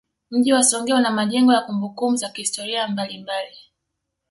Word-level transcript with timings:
Mji 0.31 0.53
wa 0.53 0.63
Songea 0.63 0.95
una 0.95 1.11
majengo 1.11 1.53
ya 1.53 1.61
kumbukumbu 1.61 2.17
za 2.17 2.29
kihistoria 2.29 2.87
mbalimbali 2.87 3.57